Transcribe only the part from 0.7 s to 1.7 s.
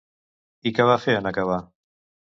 què va fer en acabar?